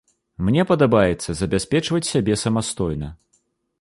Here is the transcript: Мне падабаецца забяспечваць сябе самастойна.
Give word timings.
Мне 0.45 0.63
падабаецца 0.69 1.35
забяспечваць 1.41 2.07
сябе 2.13 2.39
самастойна. 2.45 3.13